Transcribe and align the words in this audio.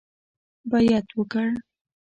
بیعت 0.71 1.07
وکړ. 1.17 1.49